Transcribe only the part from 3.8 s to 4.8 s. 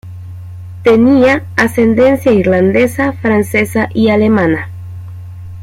y alemana.